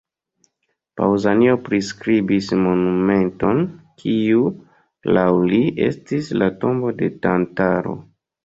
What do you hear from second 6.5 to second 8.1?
tombo de Tantalo.